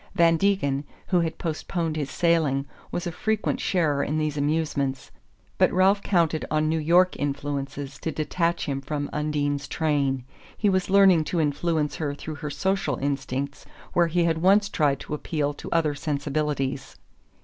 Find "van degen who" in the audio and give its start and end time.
0.15-1.19